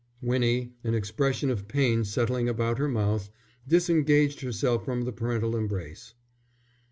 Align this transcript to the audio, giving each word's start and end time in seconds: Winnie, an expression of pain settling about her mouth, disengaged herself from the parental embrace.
Winnie, 0.19 0.71
an 0.83 0.95
expression 0.95 1.51
of 1.51 1.67
pain 1.67 2.03
settling 2.03 2.49
about 2.49 2.79
her 2.79 2.87
mouth, 2.87 3.29
disengaged 3.67 4.41
herself 4.41 4.83
from 4.83 5.03
the 5.03 5.11
parental 5.13 5.55
embrace. 5.55 6.15